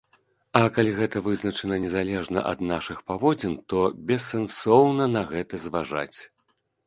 [0.59, 3.77] А калі гэта вызначана незалежна ад нашых паводзін, то
[4.09, 6.17] бессэнсоўна на гэта зважаць.